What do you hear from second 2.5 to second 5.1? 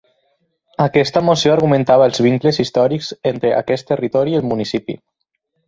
històrics entre aquest territori i el municipi.